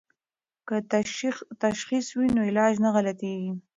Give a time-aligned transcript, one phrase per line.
[0.67, 0.75] که
[1.63, 3.51] تشخیص وي نو علاج نه غلطیږي.